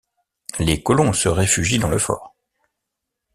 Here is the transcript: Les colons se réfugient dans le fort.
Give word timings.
Les 0.57 0.81
colons 0.81 1.13
se 1.13 1.29
réfugient 1.29 1.77
dans 1.77 1.87
le 1.87 1.99
fort. 1.99 2.33